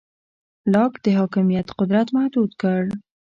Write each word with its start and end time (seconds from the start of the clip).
لاک 0.73 0.93
د 1.03 1.05
حاکمیت 1.17 1.67
قدرت 1.79 2.07
محدود 2.15 2.51
کړ. 2.61 2.81